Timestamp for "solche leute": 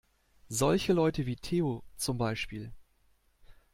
0.49-1.27